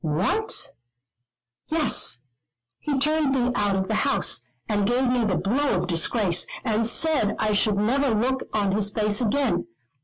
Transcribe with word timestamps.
"What?" 0.03 0.71
"Yes, 1.67 2.21
he 2.79 2.97
turned 2.97 3.35
me 3.35 3.51
out 3.53 3.75
of 3.75 3.87
the 3.87 3.93
house, 3.93 4.43
and 4.67 4.87
gave 4.87 5.07
me 5.07 5.25
the 5.25 5.37
blow 5.37 5.75
of 5.75 5.85
disgrace, 5.85 6.47
and 6.65 6.87
said 6.87 7.35
I 7.37 7.53
should 7.53 7.77
never 7.77 8.09
look 8.09 8.49
on 8.51 8.71
his 8.71 8.89
face 8.89 9.21
again. 9.21 9.67